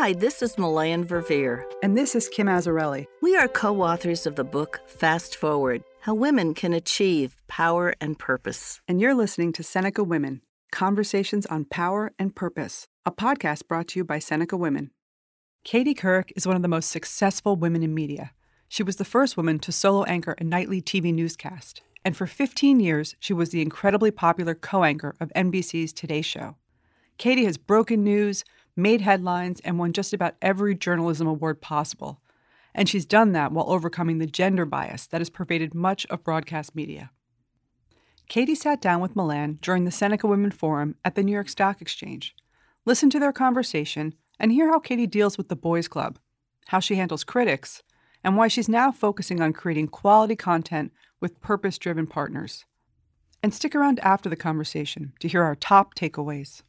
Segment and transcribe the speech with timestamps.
[0.00, 1.62] Hi, this is Melanne Verveer.
[1.82, 3.06] And this is Kim Azzarelli.
[3.20, 8.18] We are co authors of the book Fast Forward How Women Can Achieve Power and
[8.18, 8.80] Purpose.
[8.88, 10.40] And you're listening to Seneca Women
[10.72, 14.90] Conversations on Power and Purpose, a podcast brought to you by Seneca Women.
[15.64, 18.32] Katie Couric is one of the most successful women in media.
[18.70, 21.82] She was the first woman to solo anchor a nightly TV newscast.
[22.06, 26.56] And for 15 years, she was the incredibly popular co anchor of NBC's Today Show.
[27.18, 28.44] Katie has broken news,
[28.82, 32.20] made headlines, and won just about every journalism award possible.
[32.74, 36.74] And she's done that while overcoming the gender bias that has pervaded much of broadcast
[36.74, 37.10] media.
[38.28, 41.82] Katie sat down with Melanne during the Seneca Women Forum at the New York Stock
[41.82, 42.34] Exchange.
[42.86, 46.18] Listen to their conversation and hear how Katie deals with the boys' club,
[46.68, 47.82] how she handles critics,
[48.22, 52.64] and why she's now focusing on creating quality content with purpose driven partners.
[53.42, 56.62] And stick around after the conversation to hear our top takeaways.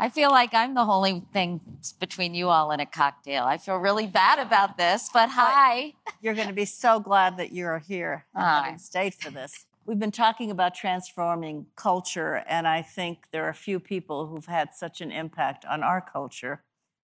[0.00, 1.60] I feel like I'm the only thing
[1.98, 3.42] between you all and a cocktail.
[3.42, 5.94] I feel really bad about this, but hi.
[6.22, 9.66] You're going to be so glad that you're here and having stayed for this.
[9.86, 14.46] We've been talking about transforming culture, and I think there are a few people who've
[14.46, 16.62] had such an impact on our culture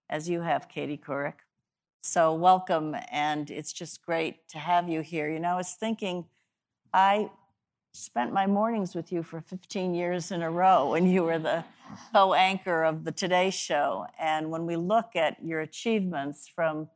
[0.09, 1.35] as you have, Katie Couric.
[2.05, 5.29] So, welcome, and it's just great to have you here.
[5.29, 6.27] You know, I was thinking,
[6.93, 7.31] I
[7.95, 11.65] spent my mornings with you for 15 years in a row when you were the
[12.13, 14.07] co anchor of the Today Show.
[14.19, 16.89] And when we look at your achievements from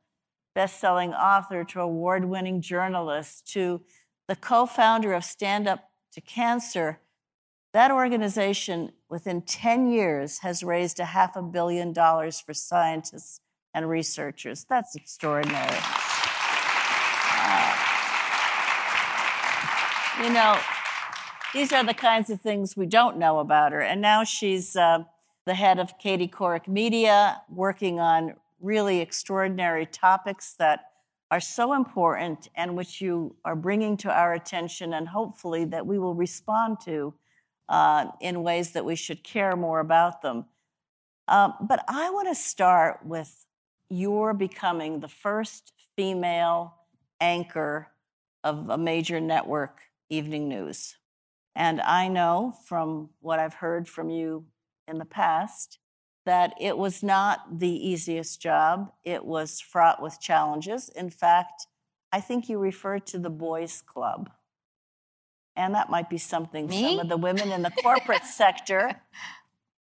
[0.56, 3.80] best selling author to award winning journalist to
[4.26, 6.98] the co founder of Stand Up to Cancer,
[7.72, 13.40] that organization within 10 years has raised a half a billion dollars for scientists
[13.72, 14.66] and researchers.
[14.68, 15.78] That's extraordinary.
[17.40, 17.76] Uh,
[20.24, 20.58] you know,
[21.54, 23.80] these are the kinds of things we don't know about her.
[23.80, 25.04] And now she's uh,
[25.46, 30.90] the head of Katie Couric Media, working on really extraordinary topics that
[31.30, 35.98] are so important and which you are bringing to our attention, and hopefully that we
[35.98, 37.14] will respond to
[37.68, 40.46] uh, in ways that we should care more about them.
[41.28, 43.46] Um, but I want to start with
[43.90, 46.74] your becoming the first female
[47.20, 47.88] anchor
[48.42, 50.96] of a major network evening news.
[51.58, 54.46] And I know from what I've heard from you
[54.86, 55.80] in the past
[56.24, 58.92] that it was not the easiest job.
[59.02, 60.88] It was fraught with challenges.
[60.90, 61.66] In fact,
[62.12, 64.30] I think you referred to the boys' club.
[65.56, 66.82] And that might be something Me?
[66.82, 68.92] some of the women in the corporate sector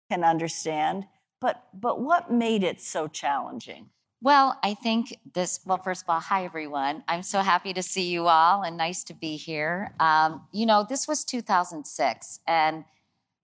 [0.08, 1.06] can understand.
[1.40, 3.90] But, but what made it so challenging?
[4.24, 7.04] Well, I think this, well, first of all, hi, everyone.
[7.06, 9.92] I'm so happy to see you all and nice to be here.
[10.00, 12.40] Um, you know, this was 2006.
[12.48, 12.86] And,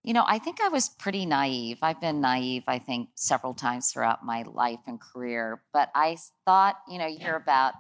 [0.03, 1.77] you know, I think I was pretty naive.
[1.83, 5.61] I've been naive, I think, several times throughout my life and career.
[5.75, 7.75] But I thought, you know, you hear about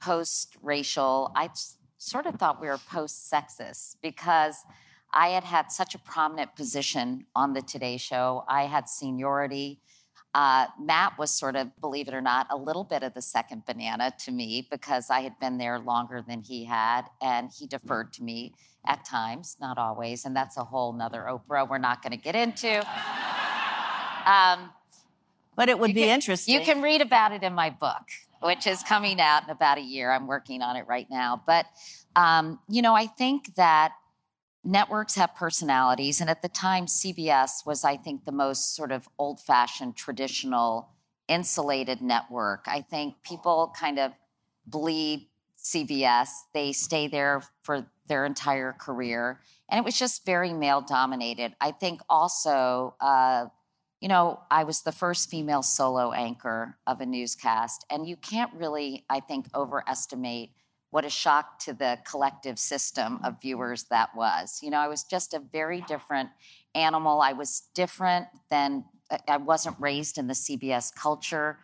[0.00, 1.50] post racial, I
[1.98, 4.56] sort of thought we were post sexist because
[5.12, 8.46] I had had such a prominent position on the Today Show.
[8.48, 9.82] I had seniority.
[10.34, 13.64] Uh, Matt was sort of, believe it or not, a little bit of the second
[13.66, 18.12] banana to me because I had been there longer than he had, and he deferred
[18.14, 18.52] to me
[18.86, 22.36] at times, not always, and that's a whole nother Oprah we're not going to get
[22.36, 22.78] into.
[24.26, 24.70] Um,
[25.56, 26.54] but it would be can, interesting.
[26.54, 28.02] You can read about it in my book,
[28.42, 30.12] which is coming out in about a year.
[30.12, 31.42] I'm working on it right now.
[31.46, 31.66] But,
[32.14, 33.92] um, you know, I think that
[34.68, 36.20] networks have personalities.
[36.20, 40.90] And at the time, CBS was, I think, the most sort of old fashioned, traditional,
[41.26, 42.66] insulated network.
[42.66, 44.12] I think people kind of
[44.66, 45.26] bleed
[45.58, 49.40] CBS, they stay there for their entire career.
[49.68, 51.54] And it was just very male dominated.
[51.60, 53.46] I think also, uh,
[54.00, 57.84] you know, I was the first female solo anchor of a newscast.
[57.90, 60.50] And you can't really, I think, overestimate
[60.90, 64.60] what a shock to the collective system of viewers that was.
[64.62, 66.30] You know, I was just a very different
[66.74, 67.20] animal.
[67.20, 68.84] I was different than,
[69.26, 71.58] I wasn't raised in the CBS culture.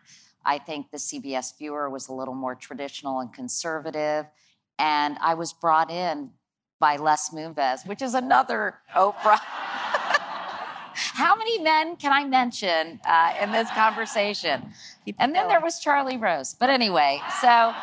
[0.45, 4.27] I think the CBS viewer was a little more traditional and conservative.
[4.77, 6.31] And I was brought in
[6.79, 9.39] by Les Moonves, which is another Oprah.
[10.97, 14.71] How many men can I mention uh, in this conversation?
[15.17, 16.53] And then there was Charlie Rose.
[16.53, 17.73] But anyway, so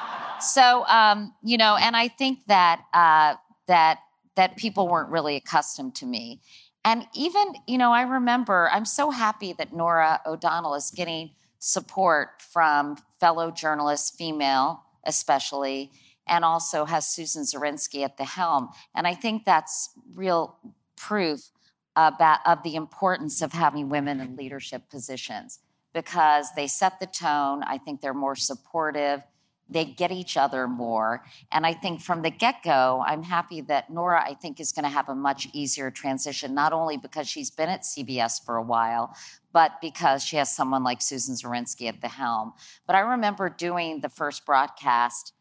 [0.43, 3.35] so um, you know, and I think that uh,
[3.67, 4.01] that
[4.37, 6.41] that people weren't really accustomed to me.
[6.85, 12.43] And even, you know, I remember I'm so happy that Norah O'Donnell is getting support
[12.43, 15.91] from fellow journalists, female especially,
[16.27, 18.69] and also has Susan Zirinsky at the helm.
[18.95, 20.57] And I think that's real
[20.97, 21.51] proof
[21.97, 25.59] about, of the importance of having women in leadership positions
[25.93, 27.63] because they set the tone.
[27.65, 29.23] I think they're more supportive.
[29.69, 31.25] They get each other more.
[31.51, 34.85] And I think from the get go, I'm happy that Norah, I think, is going
[34.85, 38.63] to have a much easier transition, not only because she's been at CBS for a
[38.63, 39.17] while,
[39.53, 42.53] but because she has someone like Susan Zirinsky at the helm.
[42.87, 45.33] But I remember doing the first broadcast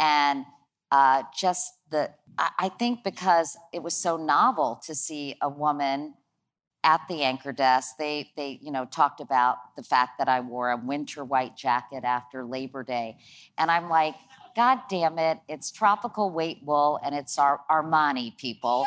[0.00, 0.44] and
[0.90, 6.14] uh, just the, I, I think because it was so novel to see a woman
[6.84, 10.70] at the anchor desk they they you know talked about the fact that i wore
[10.70, 13.16] a winter white jacket after labor day
[13.58, 14.14] and i'm like
[14.54, 18.86] god damn it it's tropical weight wool and it's our armani people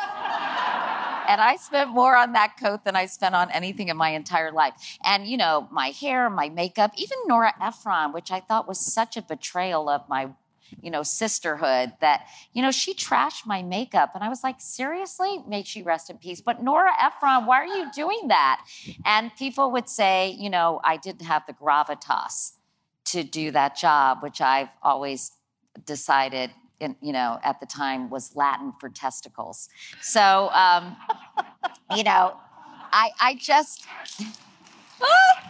[1.30, 4.50] and I spent more on that coat than I spent on anything in my entire
[4.50, 4.98] life.
[5.04, 9.16] And, you know, my hair, my makeup, even Nora Ephron, which I thought was such
[9.16, 10.30] a betrayal of my
[10.80, 14.12] you know, sisterhood that, you know, she trashed my makeup.
[14.14, 15.42] And I was like, seriously?
[15.46, 16.40] May she rest in peace.
[16.40, 18.64] But Nora Ephron, why are you doing that?
[19.04, 22.52] And people would say, you know, I didn't have the gravitas
[23.06, 25.32] to do that job, which I've always
[25.84, 29.68] decided, in, you know, at the time was Latin for testicles.
[30.00, 30.96] So, um,
[31.96, 32.36] you know,
[32.92, 33.86] I, I just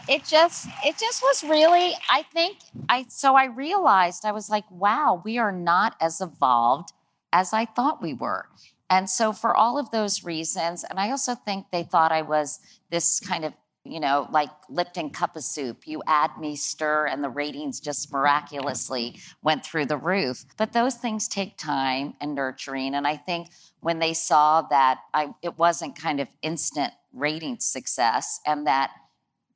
[0.09, 2.59] it just it just was really i think
[2.89, 6.93] i so i realized i was like wow we are not as evolved
[7.33, 8.47] as i thought we were.
[8.93, 12.59] And so for all of those reasons and i also think they thought i was
[12.91, 13.53] this kind of
[13.85, 15.87] you know like lipton cup of soup.
[15.87, 20.45] You add me stir and the ratings just miraculously went through the roof.
[20.57, 23.49] But those things take time and nurturing and i think
[23.79, 28.91] when they saw that i it wasn't kind of instant rating success and that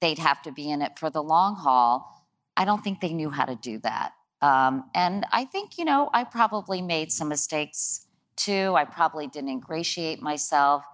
[0.05, 2.23] they'd have to be in it for the long haul.
[2.59, 4.12] I don't think they knew how to do that.
[4.43, 8.06] Um, and I think, you know, I probably made some mistakes
[8.37, 8.75] too.
[8.77, 10.85] I probably didn't ingratiate myself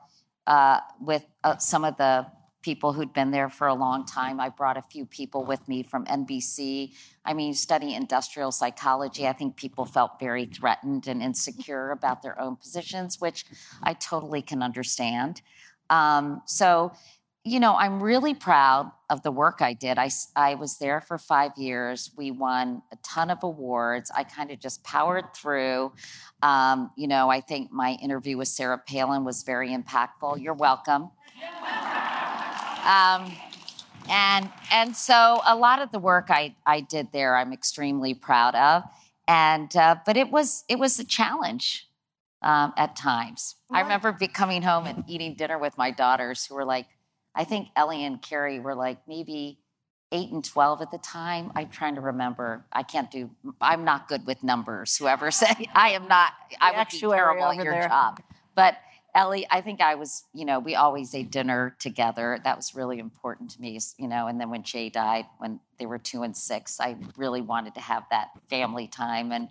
[0.47, 2.25] uh, with uh, some of the
[2.63, 4.39] people who'd been there for a long time.
[4.39, 6.93] I brought a few people with me from NBC.
[7.25, 9.27] I mean, you study industrial psychology.
[9.27, 13.45] I think people felt very threatened and insecure about their own positions, which
[13.83, 15.43] I totally can understand.
[15.89, 16.93] Um, so
[17.51, 19.99] you know, I'm really proud of the work I did.
[19.99, 22.13] I, I was there for five years.
[22.17, 24.09] We won a ton of awards.
[24.15, 25.93] I kind of just powered through.
[26.43, 30.41] Um, you know, I think my interview with Sarah Palin was very impactful.
[30.41, 31.11] You're welcome.
[32.87, 33.33] Um,
[34.09, 38.55] and and so a lot of the work I, I did there, I'm extremely proud
[38.55, 38.85] of.
[39.27, 41.89] And uh, but it was it was a challenge
[42.43, 43.57] um, at times.
[43.73, 46.87] I remember be coming home and eating dinner with my daughters, who were like
[47.35, 49.59] I think Ellie and Carrie were like maybe
[50.13, 51.53] eight and 12 at the time.
[51.55, 52.65] I'm trying to remember.
[52.73, 53.31] I can't do,
[53.61, 54.97] I'm not good with numbers.
[54.97, 57.89] Whoever said I am not, I would be terrible at your there.
[57.89, 58.21] job.
[58.55, 58.77] But
[59.15, 62.39] Ellie, I think I was, you know, we always ate dinner together.
[62.45, 64.29] That was really important to me, you know.
[64.29, 67.81] And then when Jay died, when they were two and six, I really wanted to
[67.81, 69.33] have that family time.
[69.33, 69.49] And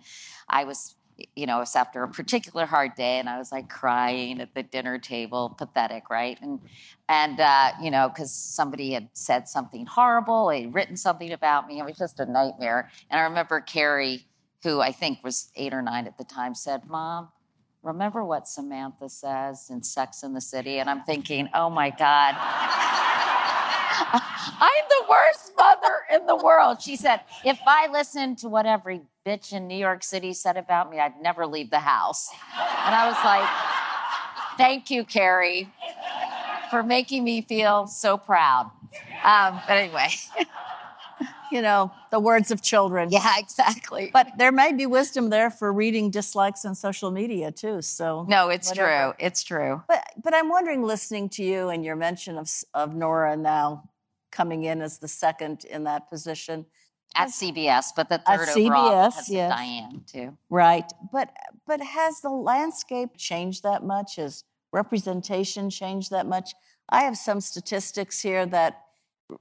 [0.48, 0.94] I was
[1.36, 4.62] you know, it's after a particular hard day, and I was like crying at the
[4.62, 6.38] dinner table, pathetic, right?
[6.40, 6.60] And
[7.08, 11.80] and uh, you know, because somebody had said something horrible, they'd written something about me.
[11.80, 12.90] It was just a nightmare.
[13.10, 14.26] And I remember Carrie,
[14.62, 17.28] who I think was eight or nine at the time, said, "Mom."
[17.82, 20.80] Remember what Samantha says in Sex in the City?
[20.80, 22.36] And I'm thinking, oh my God.
[23.92, 26.80] I'm the worst mother in the world.
[26.80, 30.90] She said, if I listened to what every bitch in New York City said about
[30.90, 32.28] me, I'd never leave the house.
[32.84, 35.72] And I was like, thank you, Carrie,
[36.70, 38.70] for making me feel so proud.
[39.24, 40.08] Um, but anyway.
[41.50, 43.10] you know, the words of children.
[43.10, 44.10] Yeah, exactly.
[44.12, 47.82] But there may be wisdom there for reading dislikes on social media too.
[47.82, 49.14] So no, it's whatever.
[49.16, 49.26] true.
[49.26, 49.82] It's true.
[49.88, 53.90] But but I'm wondering, listening to you and your mention of of Norah now
[54.30, 56.66] coming in as the second in that position,
[57.16, 59.52] at CBS, but the third at overall CBS, yes.
[59.52, 60.36] Diane too.
[60.48, 61.30] Right, but
[61.66, 64.16] but has the landscape changed that much?
[64.16, 66.54] Has representation changed that much?
[66.88, 68.84] I have some statistics here that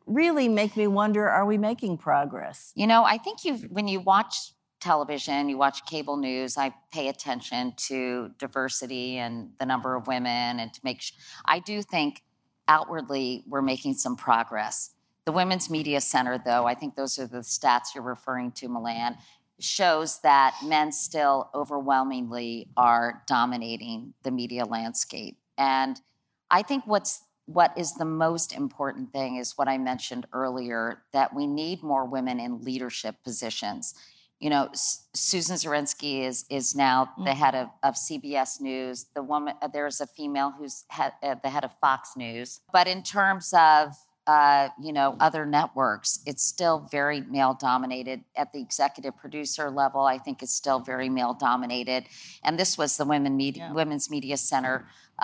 [0.06, 2.72] really make me wonder: Are we making progress?
[2.76, 7.10] You know, I think you when you watch television, you watch cable news, I pay
[7.10, 11.02] attention to diversity and the number of women, and to make.
[11.02, 11.14] Sh-
[11.46, 12.24] I do think
[12.68, 14.92] outwardly we're making some progress
[15.30, 19.16] the Women's Media Center, though, I think those are the stats you're referring to, Melanne,
[19.60, 25.38] shows that men still overwhelmingly are dominating the media landscape.
[25.56, 26.02] And
[26.50, 27.22] I think what's
[27.58, 32.06] what is the most important thing is what I mentioned earlier that we need more
[32.06, 33.96] women in leadership positions.
[34.40, 38.98] you know, S- Susan Zirinsky is is now the head of, of CBS News.
[39.18, 42.62] The woman uh, there's a female who's head, uh, the head of Fox News.
[42.72, 43.84] But in terms of
[44.28, 48.20] uh, you know other networks, it's still very male dominated.
[48.44, 52.02] At the executive producer level, I think it's still very male dominated.
[52.46, 53.74] And this was the Women Media, Yeah.
[53.74, 54.76] Women's Media Center,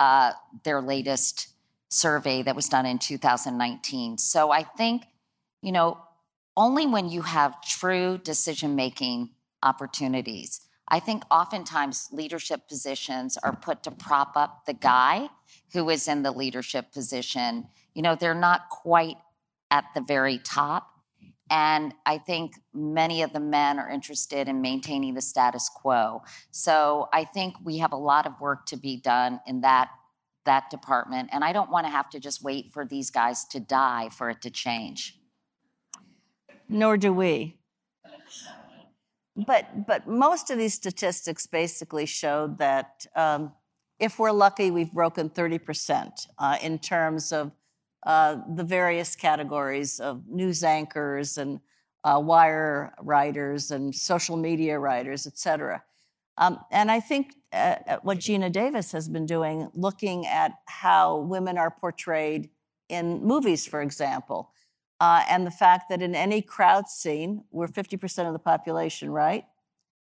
[0.04, 0.32] uh,
[0.64, 1.48] their latest
[1.88, 4.18] survey that was done in 2019.
[4.18, 5.04] So I think
[5.62, 5.98] you know
[6.56, 9.30] only when you have true decision making
[9.62, 10.60] opportunities.
[10.88, 15.28] I think oftentimes leadership positions are put to prop up the guy
[15.72, 17.66] who is in the leadership position.
[17.94, 19.16] You know, they're not quite
[19.70, 20.88] at the very top.
[21.50, 26.22] And I think many of the men are interested in maintaining the status quo.
[26.50, 29.90] So I think we have a lot of work to be done in that
[30.46, 31.28] that department.
[31.32, 34.30] And I don't want to have to just wait for these guys to die for
[34.30, 35.18] it to change.
[36.68, 37.58] Nor do we.
[39.36, 43.52] But but most of these statistics basically showed that um,
[43.98, 47.52] if we're lucky, we've broken 30% uh, in terms of
[48.06, 51.60] uh, the various categories of news anchors and
[52.04, 55.82] uh, wire writers and social media writers, et cetera.
[56.38, 61.18] Um, and I think uh, uh, what Geena Davis has been doing, looking at how
[61.18, 62.50] women are portrayed
[62.88, 64.50] in movies, for example,
[65.00, 69.44] uh, and the fact that in any crowd scene, we're 50% of the population, right?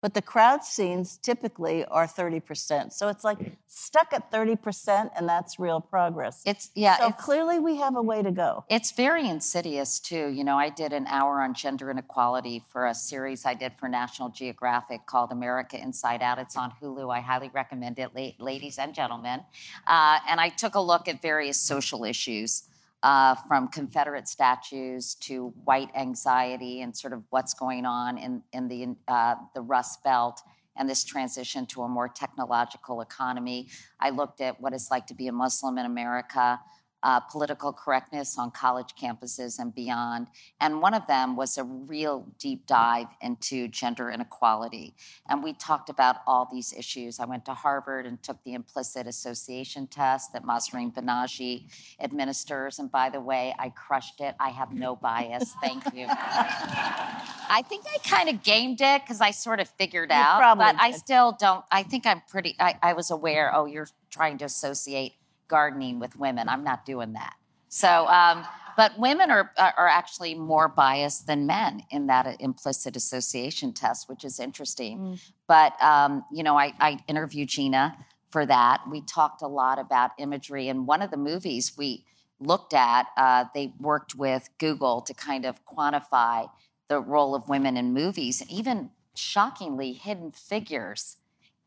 [0.02, 2.92] But the crowd scenes typically are 30%.
[2.92, 6.42] So it's like stuck at 30%, and that's real progress.
[6.44, 8.64] It's yeah, so it's, clearly we have a way to go.
[8.68, 10.26] It's very insidious too.
[10.26, 13.88] You know, I did an hour on gender inequality for a series I did for
[13.88, 16.40] National Geographic called America Inside Out.
[16.40, 17.14] It's on Hulu.
[17.14, 19.40] I highly recommend it, ladies and gentlemen.
[19.86, 22.64] Uh, and I took a look at various social issues.
[23.02, 28.68] Uh, from Confederate statues to white anxiety and sort of what's going on in, in
[28.68, 30.40] the, uh, the Rust Belt
[30.76, 33.68] and this transition to a more technological economy.
[33.98, 36.60] I looked at what it's like to be a Muslim in America,
[37.02, 40.28] uh, political correctness on college campuses and beyond.
[40.60, 44.94] And one of them was a real deep dive into gender inequality.
[45.28, 47.18] And we talked about all these issues.
[47.18, 51.64] I went to Harvard and took the implicit association test that Mahzarin Banaji
[52.00, 52.78] administers.
[52.78, 54.34] And by the way, I crushed it.
[54.38, 55.54] I have no bias.
[55.62, 56.06] Thank you.
[56.08, 60.92] I think I kind of gamed it because I sort of figured out, but I
[60.92, 61.64] still don't.
[61.70, 62.56] I think I'm pretty.
[62.58, 63.54] I, I was aware.
[63.54, 65.14] Oh, you're trying to associate
[65.48, 66.48] gardening with women.
[66.48, 67.34] I'm not doing that.
[67.68, 68.44] So, um,
[68.76, 74.24] but women are are actually more biased than men in that implicit association test, which
[74.24, 74.98] is interesting.
[74.98, 75.20] Mm.
[75.46, 77.94] But um, you know, I, I interviewed Geena
[78.30, 78.82] for that.
[78.90, 82.04] We talked a lot about imagery, and one of the movies we
[82.40, 86.48] looked at, uh, they worked with Google to kind of quantify
[86.88, 91.16] the role of women in movies, and even shockingly, Hidden Figures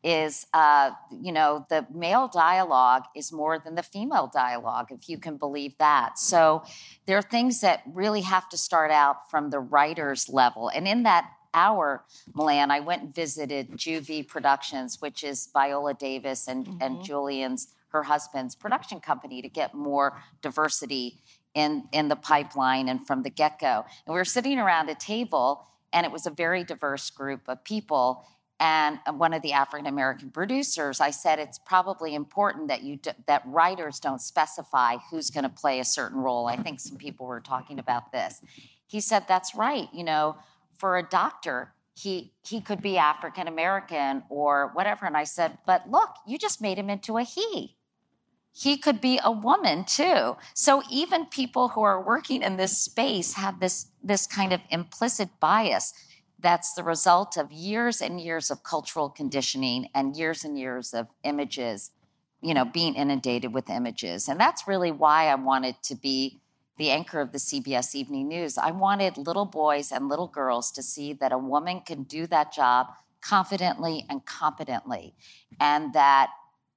[0.06, 5.18] is, uh, you know, the male dialogue is more than the female dialogue, if you
[5.18, 6.16] can believe that.
[6.16, 6.62] So
[7.06, 10.68] there are things that really have to start out from the writer's level.
[10.68, 12.04] And in that hour,
[12.36, 18.04] Melanne, I went and visited JuVee Productions, which is Viola Davis and, and Julian's, her
[18.04, 21.18] husband's production company, to get more diversity
[21.54, 23.84] in, in the pipeline and from the get go.
[24.06, 27.64] And we were sitting around a table, and it was a very diverse group of
[27.64, 28.24] people.
[28.58, 32.98] And uh, one of the African American producers, I said, it's probably important that you
[33.26, 36.46] that writers don't specify who's going to play a certain role.
[36.46, 38.40] I think some people were talking about this.
[38.86, 39.88] He said, that's right.
[39.92, 40.36] You know,
[40.78, 45.04] for a doctor, he he could be African American or whatever.
[45.04, 47.76] And I said, but look, you just made him into a he
[48.56, 50.34] he could be a woman too.
[50.54, 55.28] So even people who are working in this space have this this kind of implicit
[55.40, 55.92] bias
[56.38, 61.08] that's the result of years and years of cultural conditioning and years and years of
[61.24, 61.90] images,
[62.42, 64.28] you know, being inundated with images.
[64.28, 66.40] And that's really why I wanted to be
[66.78, 68.58] the anchor of the CBS Evening News.
[68.58, 72.52] I wanted little boys and little girls to see that a woman can do that
[72.52, 72.88] job
[73.22, 75.14] confidently and competently
[75.58, 76.30] and that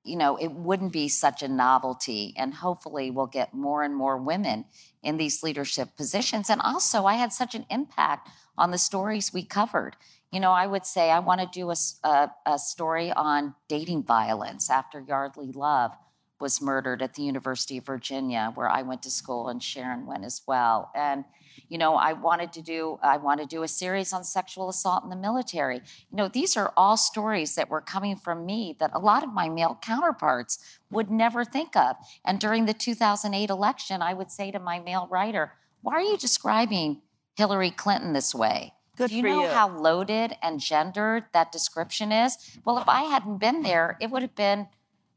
[0.03, 2.33] you know, it wouldn't be such a novelty.
[2.37, 4.65] And hopefully, we'll get more and more women
[5.03, 6.49] in these leadership positions.
[6.49, 9.95] And also, I had such an impact on the stories we covered.
[10.31, 14.69] You know, I would say I want to do a a story on dating violence
[14.69, 15.91] after Yeardley Love
[16.39, 20.23] was murdered at the University of Virginia, where I went to school and Sharon went
[20.23, 20.91] as well.
[20.95, 21.25] And
[21.67, 25.03] you know, I wanted to do I want to do a series on sexual assault
[25.03, 25.77] in the military.
[26.11, 29.33] You know, these are all stories that were coming from me that a lot of
[29.33, 31.95] my male counterparts would never think of.
[32.23, 36.17] And during the 2008 election, I would say to my male writer, "Why are you
[36.17, 37.01] describing
[37.39, 39.47] Hillary Clinton this way?" Good Do you know you.
[39.47, 42.37] how loaded and gendered that description is?
[42.65, 44.67] Well, if I hadn't been there, it would have been,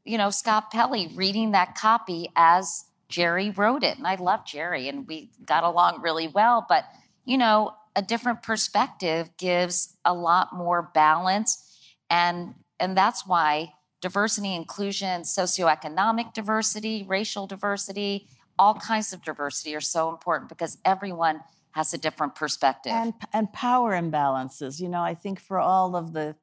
[0.05, 3.99] you know, Scott Pelley reading that copy as Jerry wrote it.
[3.99, 6.65] And I love Jerry and we got along really well.
[6.69, 6.85] But,
[7.25, 11.77] you know, a different perspective gives a lot more balance.
[12.09, 18.29] And and that's why diversity, inclusion, socioeconomic diversity, racial diversity,
[18.61, 21.41] all kinds of diversity are so important because everyone
[21.73, 22.93] has a different perspective.
[22.93, 24.81] and and power imbalances.
[24.81, 26.37] You know, I think for all of the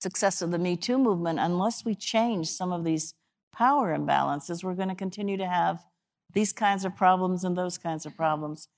[0.00, 3.14] success of the Me Too movement, unless we change some of these
[3.52, 5.84] power imbalances, we're going to continue to have
[6.34, 8.68] these kinds of problems and those kinds of problems.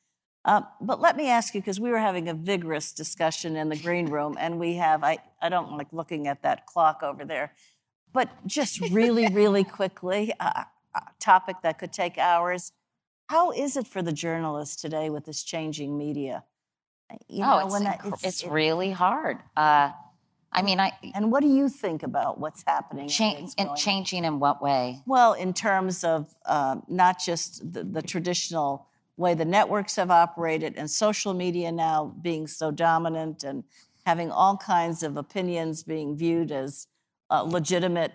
[0.45, 3.77] Uh, but let me ask you, because we were having a vigorous discussion in the
[3.77, 7.53] green room, and we have, I, I don't like looking at that clock over there,
[8.13, 12.73] but just really, really quickly, uh, a topic that could take hours.
[13.29, 16.45] How is it for the journalists today with this changing media?
[17.29, 19.39] You oh, know, it's, when I- inc- it's, it- really hard.
[19.57, 19.93] Uh,
[20.51, 23.07] I mean, I And what do you think about what's happening?
[23.09, 25.03] cha- and changing in what way?
[25.07, 28.87] Well, in terms of um, not just the, the traditional
[29.19, 33.63] way the networks have operated and social media now being so dominant and
[34.07, 36.87] having all kinds of opinions being viewed as
[37.31, 38.13] uh, legitimate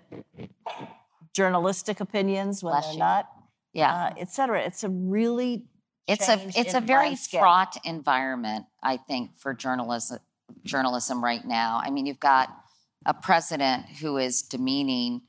[1.34, 3.00] journalistic opinions when Bless they're you.
[3.00, 3.30] not,
[3.74, 4.62] Yeah, uh, et cetera.
[4.62, 5.66] It's a really
[6.08, 7.40] it's a it's a very landscape.
[7.40, 8.66] fraught environment.
[8.82, 10.20] I think for journalism
[10.64, 11.82] journalism right now.
[11.84, 12.50] I mean, you've got
[13.06, 15.22] a president who is demeaning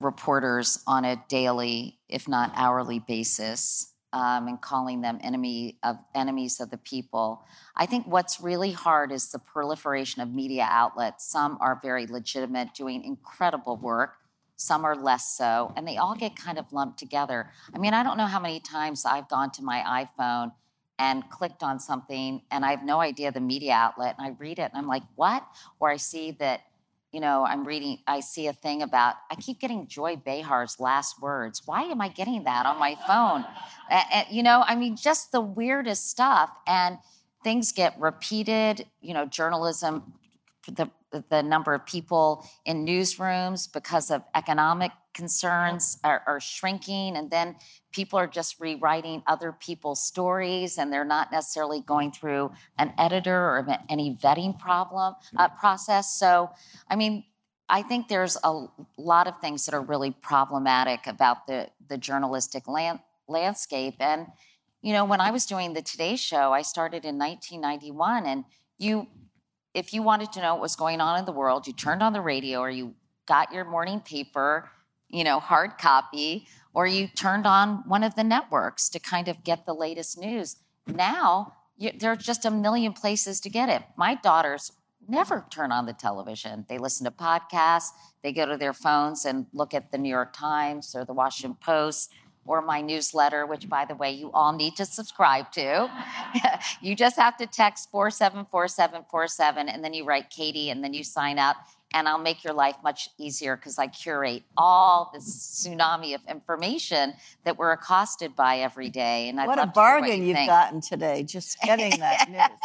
[0.00, 3.92] reporters on a daily, if not hourly, basis.
[4.12, 7.44] Um, and calling them enemy of enemies of the people.
[7.76, 11.30] I think what's really hard is the proliferation of media outlets.
[11.30, 14.14] Some are very legitimate, doing incredible work.
[14.56, 17.50] Some are less so, and they all get kind of lumped together.
[17.74, 20.52] I mean, I don't know how many times I've gone to my iPhone
[20.98, 24.58] and clicked on something, and I have no idea the media outlet, and I read
[24.58, 25.46] it, and I'm like, what?
[25.78, 26.62] Or I see that,
[27.12, 31.20] you know, I'm reading, I see a thing about, I keep getting Joy Behar's last
[31.20, 31.62] words.
[31.66, 33.44] Why am I getting that on my phone?
[33.90, 36.96] A- a- you know, I mean, just the weirdest stuff, and
[37.44, 38.86] things get repeated.
[39.02, 40.14] You know, journalism,
[40.66, 40.90] the
[41.28, 47.56] the number of people in newsrooms because of economic concerns are, are shrinking, and then
[47.92, 53.36] people are just rewriting other people's stories, and they're not necessarily going through an editor
[53.36, 56.18] or any vetting problem uh, process.
[56.18, 56.50] So,
[56.90, 57.24] I mean,
[57.68, 62.68] I think there's a lot of things that are really problematic about the the journalistic
[62.68, 63.96] land, landscape.
[64.00, 64.26] And
[64.82, 68.44] you know, when I was doing the Today Show, I started in 1991, and
[68.78, 69.08] you,
[69.76, 72.14] if you wanted to know what was going on in the world, you turned on
[72.14, 72.94] the radio or you
[73.28, 74.70] got your morning paper,
[75.10, 79.44] you know, hard copy, or you turned on one of the networks to kind of
[79.44, 80.56] get the latest news.
[80.86, 83.82] Now, you, there are just a million places to get it.
[83.98, 84.72] My daughters
[85.06, 86.64] never turn on the television.
[86.70, 87.90] They listen to podcasts,
[88.22, 91.58] they go to their phones and look at the New York Times or the Washington
[91.60, 92.14] Post
[92.46, 95.90] or my newsletter, which, by the way, you all need to subscribe to.
[96.80, 101.38] you just have to text 474747 and then you write Katie and then you sign
[101.38, 101.56] up.
[101.94, 107.14] And I'll make your life much easier because I curate all this tsunami of information
[107.44, 109.28] that we're accosted by every day.
[109.28, 110.48] And I'd what a hear what bargain you you've think.
[110.50, 112.58] gotten today, just getting that news.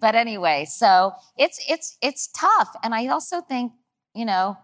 [0.00, 3.72] but anyway, so it's it's it's tough, and I also think
[4.14, 4.56] you know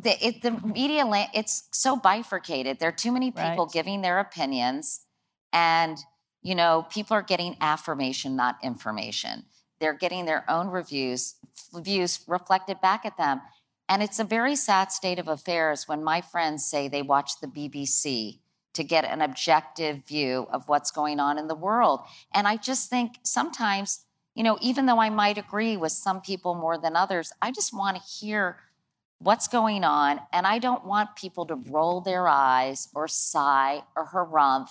[0.00, 2.78] the it, the media land it's so bifurcated.
[2.78, 3.72] There are too many people Right.
[3.72, 5.00] giving their opinions,
[5.52, 5.98] and
[6.42, 9.46] you know people are getting affirmation, not information.
[9.80, 11.36] They're getting their own reviews
[11.74, 13.40] views reflected back at them,
[13.88, 17.46] and it's a very sad state of affairs when my friends say they watch the
[17.48, 18.40] BBC
[18.74, 22.00] to get an objective view of what's going on in the world.
[22.34, 24.00] And I just think sometimes
[24.34, 27.72] you know, even though I might agree with some people more than others, I just
[27.72, 28.58] want to hear
[29.18, 30.20] what's going on.
[30.32, 34.70] And I don't want people to roll their eyes or sigh or harumph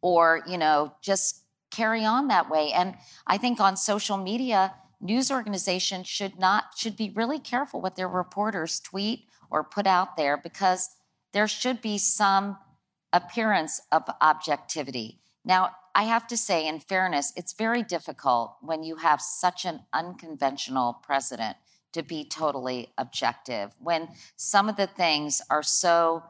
[0.00, 2.72] or, you know, just carry on that way.
[2.72, 2.94] And
[3.26, 8.08] I think on social media, news organizations should not, should be really careful what their
[8.08, 10.90] reporters tweet or put out there because
[11.32, 12.58] there should be some
[13.12, 15.18] appearance of objectivity.
[15.44, 19.80] Now, I have to say, in fairness, it's very difficult when you have such an
[19.94, 21.56] unconventional president
[21.92, 23.72] to be totally objective.
[23.80, 26.22] When some of the things are so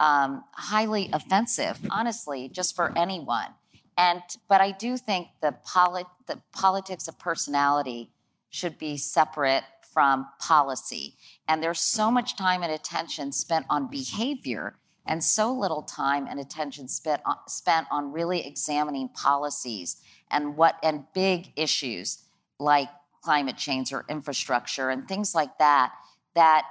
[0.00, 3.48] um, highly offensive, honestly, just for anyone.
[3.96, 8.10] And but I do think the polit- the politics of personality
[8.50, 11.16] should be separate from policy.
[11.46, 16.38] And there's so much time and attention spent on behavior and so little time and
[16.40, 19.96] attention spent on, spent on really examining policies
[20.30, 22.24] and what and big issues
[22.58, 22.88] like
[23.22, 25.92] climate change or infrastructure and things like that,
[26.34, 26.66] that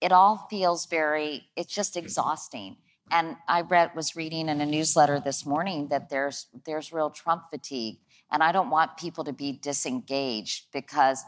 [0.00, 2.04] it all feels very, it's just mm-hmm.
[2.04, 2.76] exhausting.
[3.10, 7.44] And I read, was reading in a newsletter this morning that there's, there's real Trump
[7.50, 7.98] fatigue.
[8.30, 11.24] And I don't want people to be disengaged because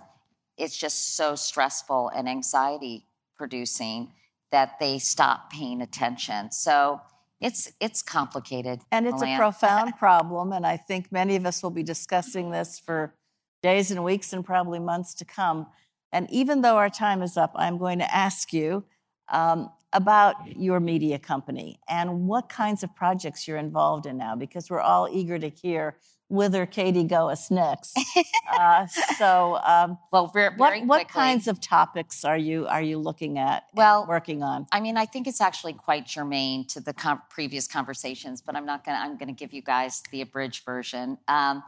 [0.56, 4.12] it's just so stressful and anxiety producing
[4.50, 6.50] that they stop paying attention.
[6.50, 7.00] So
[7.40, 8.80] it's it's complicated.
[8.90, 10.52] And it's a profound problem.
[10.52, 13.14] And I think many of us will be discussing this for
[13.62, 15.66] days and weeks and probably months to come.
[16.12, 18.84] And even though our time is up, I'm going to ask you
[19.30, 24.70] um, about your media company and what kinds of projects you're involved in now, because
[24.70, 25.96] we're all eager to hear
[26.28, 27.98] whither Katie goes next.
[28.52, 32.98] uh, so, um, well, very, very what, what, kinds of topics are you are you
[32.98, 33.64] looking at?
[33.74, 34.66] Well, working on.
[34.72, 38.66] I mean, I think it's actually quite germane to the com- previous conversations, but I'm
[38.66, 38.98] not gonna.
[38.98, 41.18] I'm gonna give you guys the abridged version.
[41.28, 41.62] Um,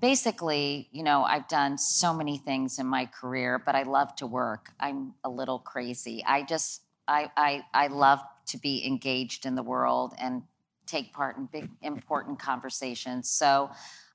[0.00, 4.26] basically, you know, I've done so many things in my career, but I love to
[4.26, 4.70] work.
[4.80, 6.24] I'm a little crazy.
[6.26, 10.42] I just, I, I, I love to be engaged in the world and
[10.86, 13.28] take part in big, important conversations.
[13.30, 13.70] So,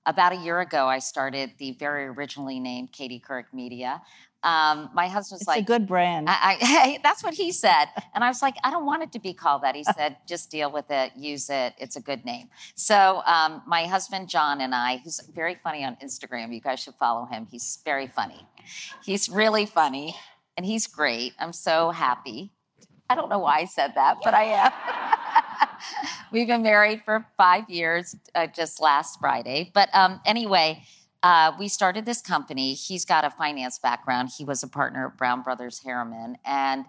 [0.07, 4.03] about a year ago, I started the very originally named Katie Couric Media.
[4.45, 6.29] Um, my husband's it's like, a good brand.
[6.29, 7.87] I, I, that's what he said.
[8.15, 9.75] And I was like, I don't want it to be called that.
[9.75, 11.73] He said, just deal with it, use it.
[11.77, 12.47] It's a good name.
[12.75, 16.95] So um, my husband, John, and I, who's very funny on Instagram, you guys should
[16.95, 17.45] follow him.
[17.51, 18.47] He's very funny.
[19.03, 20.15] He's really funny
[20.55, 21.33] and he's great.
[21.39, 22.51] I'm so happy.
[23.09, 24.71] I don't know why I said that, but I am.
[26.31, 29.71] We've been married for five years, uh, just last Friday.
[29.73, 30.83] But um, anyway,
[31.25, 32.75] uh, we started this company.
[32.75, 34.29] He's got a finance background.
[34.37, 36.37] He was a partner of Brown Brothers Harriman.
[36.45, 36.85] And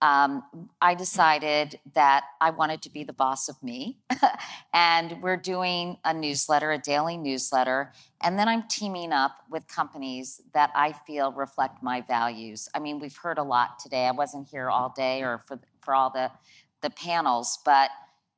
[0.00, 0.44] um,
[0.80, 3.98] I decided that I wanted to be the boss of me.
[4.72, 7.92] and we're doing a newsletter, a daily newsletter.
[8.22, 12.68] And then I'm teaming up with companies that I feel reflect my values.
[12.72, 14.06] I mean, we've heard a lot today.
[14.06, 16.30] I wasn't here all day or for, for all the,
[16.80, 17.90] the panels, but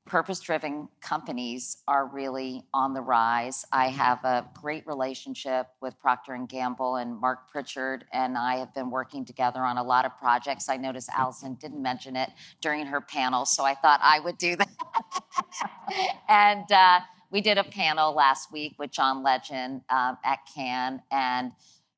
[0.05, 3.65] purpose driven companies are really on the rise.
[3.73, 8.75] I have a great relationship with procter & gamble and marc pritchard and i have
[8.75, 10.69] been working together on a lot of projects.
[10.69, 14.57] I noticed allison didn't mention it during her panel so i thought i would do
[14.57, 14.69] that.
[16.29, 21.53] And uh, we did a panel last week with john legend um, at cannes and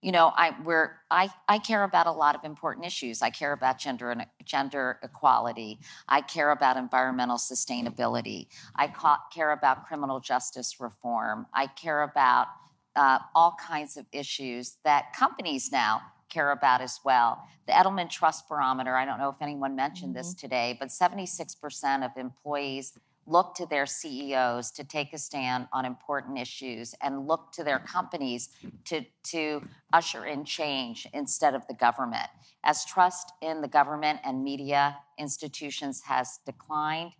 [0.05, 3.23] you know, I we're I I care about a lot of important issues.
[3.23, 5.79] I care about gender and gender equality.
[6.07, 8.49] I care about environmental sustainability.
[8.77, 11.47] I ca- care about criminal justice reform.
[11.55, 12.49] I care about
[12.95, 17.43] uh, all kinds of issues that companies now care about as well.
[17.67, 18.95] The Edelman Trust Barometer.
[18.95, 20.19] I don't know if anyone mentioned mm-hmm.
[20.19, 22.93] this today, but 76% of employees
[23.27, 27.79] look to their CEOs to take a stand on important issues and look to their
[27.79, 28.51] companies
[28.85, 32.29] to, to usher in change instead of the government.
[32.63, 37.13] As trust in the government and media institutions has declined,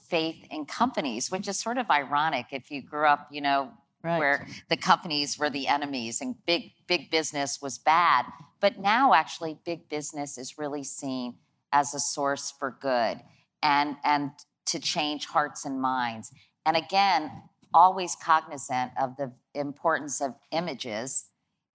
[0.00, 4.18] faith in companies, which is sort of ironic if you grew up, you know, Right.
[4.18, 8.26] where the companies were the enemies and big big business was bad
[8.60, 11.38] but now actually big business is really seen
[11.72, 13.20] as a source for good
[13.62, 14.30] and and
[14.66, 16.32] to change hearts and minds.
[16.64, 17.30] And again,
[17.72, 21.26] always cognizant of the importance of images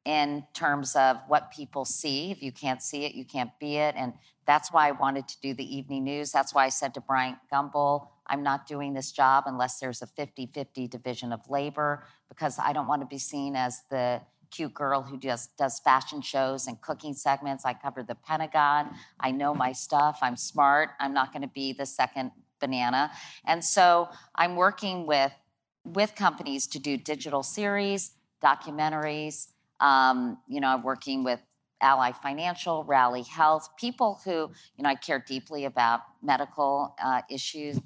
[0.05, 2.31] in terms of what people see.
[2.31, 3.95] If you can't see it, you can't be it.
[3.95, 4.13] And
[4.47, 6.31] that's why I wanted to do the evening news.
[6.31, 10.07] That's why I said to Bryant Gumbel, I'm not doing this job unless there's a
[10.07, 14.73] 50 50 division of labor because I don't want to be seen as the cute
[14.73, 17.65] girl who just does fashion shows and cooking segments.
[17.65, 18.89] I cover the Pentagon.
[19.19, 20.19] I know my stuff.
[20.21, 20.89] I'm smart.
[20.99, 23.11] I'm not going to be the second banana.
[23.45, 25.33] And so I'm working with
[25.83, 28.11] with companies to do digital series,
[28.43, 29.47] documentaries.
[29.79, 31.39] Um, you know, I'm working with
[31.81, 37.79] Ally Financial, Rally Health, people who, you know, I care deeply about medical uh, issues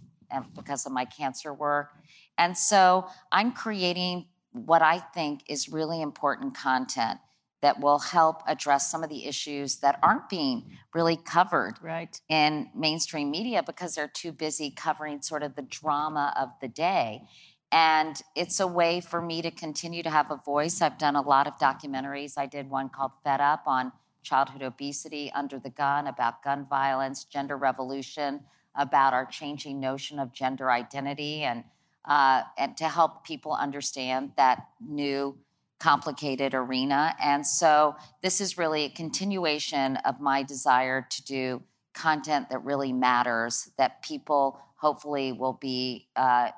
[0.54, 1.92] because of my cancer work.
[2.38, 7.20] And so I'm creating what I think is really important content
[7.66, 12.22] that will help address some of the issues that aren't being really covered right.
[12.30, 17.24] in mainstream media because they're too busy covering sort of the drama of the day.
[17.72, 20.80] And it's a way for me to continue to have a voice.
[20.80, 22.38] I've done a lot of documentaries.
[22.38, 27.24] I did one called Fed Up on childhood obesity, Under the Gun, about gun violence,
[27.24, 28.42] gender revolution,
[28.76, 31.64] about our changing notion of gender identity, and,
[32.08, 35.36] uh, and to help people understand that new
[35.80, 37.16] complicated arena.
[37.22, 42.94] And so this is really a continuation of my desire to do content that really
[42.94, 46.50] matters, that people hopefully will be, uh,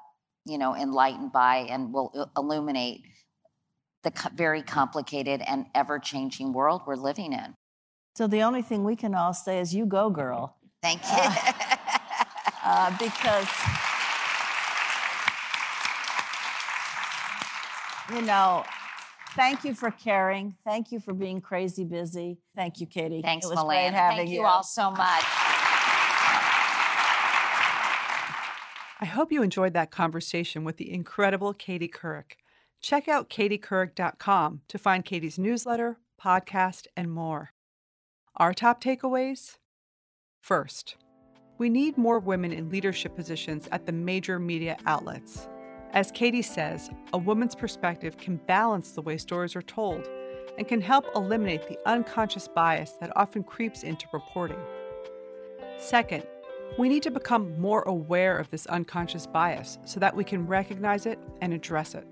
[0.45, 3.03] you know, enlightened by and will illuminate
[4.03, 7.55] the co- very complicated and ever changing world we're living in.
[8.15, 10.55] So the only thing we can all say is, you go, girl.
[10.81, 11.17] Thank you.
[12.69, 13.47] Uh, because,
[18.13, 18.65] you know,
[19.35, 20.55] thank you for caring.
[20.63, 22.39] Thank you for being crazy busy.
[22.55, 23.21] Thank you, Katie.
[23.21, 23.89] Thanks, it was Melanne.
[23.89, 25.23] great having Thank you all so much.
[28.99, 32.37] I hope you enjoyed that conversation with the incredible Katie Couric.
[32.81, 37.51] Check out katiecouric.com to find Katie's newsletter, podcast, and more.
[38.37, 39.57] Our top takeaways?
[40.41, 40.95] First,
[41.57, 45.47] we need more women in leadership positions at the major media outlets.
[45.93, 50.07] As Katie says, a woman's perspective can balance the way stories are told
[50.57, 54.59] and can help eliminate the unconscious bias that often creeps into reporting.
[55.77, 56.23] Second,
[56.77, 61.05] we need to become more aware of this unconscious bias so that we can recognize
[61.05, 62.05] it and address it.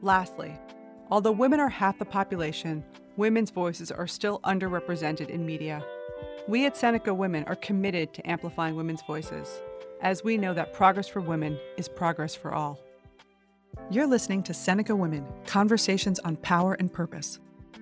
[0.00, 0.58] Lastly,
[1.10, 2.82] although women are half the population,
[3.16, 5.84] women's voices are still underrepresented in media.
[6.48, 9.62] We at Seneca Women are committed to amplifying women's voices,
[10.02, 12.78] as we know that progress for women is progress for all.
[13.90, 17.38] You're listening to Seneca Women Conversations on Power and Purpose,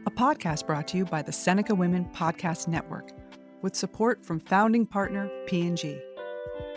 [0.07, 3.11] a podcast brought to you by the Seneca Women Podcast Network
[3.63, 5.99] with support from founding partner P&G.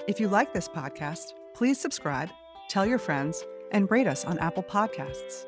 [0.08, 2.30] If you like this podcast, please subscribe,
[2.70, 5.46] tell your friends, and rate us on Apple Podcasts.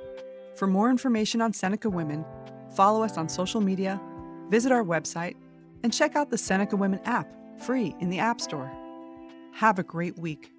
[0.56, 2.26] For more information on Seneca Women,
[2.76, 4.02] follow us on social media,
[4.50, 5.36] visit our website,
[5.84, 7.30] and check out the Seneca Women app,
[7.62, 8.72] free in the App Store.
[9.60, 10.55] Have a great week.